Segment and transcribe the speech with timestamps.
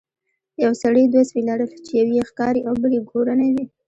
[0.63, 3.57] یو سړي دوه سپي لرل چې یو یې ښکاري او بل یې کورنی و.